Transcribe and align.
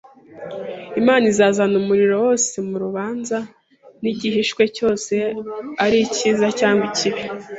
“Imana 1.01 1.23
izazana 1.31 1.75
umurimo 1.81 2.15
wose 2.25 2.55
mu 2.67 2.75
rubanza, 2.83 3.37
n’igihishwe 4.01 4.63
cyose 4.75 5.15
ari 5.83 5.97
icyiza 6.05 6.47
cyangwa 6.59 6.83
ikibi 6.89 7.21